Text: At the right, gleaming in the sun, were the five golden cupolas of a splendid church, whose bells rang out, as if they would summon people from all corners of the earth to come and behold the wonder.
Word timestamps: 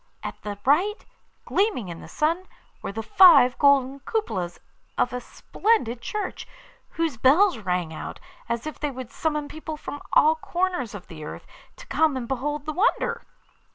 At 0.23 0.41
the 0.41 0.57
right, 0.65 1.05
gleaming 1.45 1.89
in 1.89 2.01
the 2.01 2.07
sun, 2.07 2.47
were 2.81 2.91
the 2.91 3.03
five 3.03 3.55
golden 3.59 3.99
cupolas 3.99 4.59
of 4.97 5.13
a 5.13 5.21
splendid 5.21 6.01
church, 6.01 6.47
whose 6.89 7.17
bells 7.17 7.59
rang 7.59 7.93
out, 7.93 8.19
as 8.49 8.65
if 8.65 8.79
they 8.79 8.89
would 8.89 9.11
summon 9.11 9.47
people 9.47 9.77
from 9.77 10.01
all 10.11 10.33
corners 10.35 10.95
of 10.95 11.05
the 11.05 11.23
earth 11.23 11.45
to 11.75 11.85
come 11.85 12.17
and 12.17 12.27
behold 12.27 12.65
the 12.65 12.73
wonder. 12.73 13.21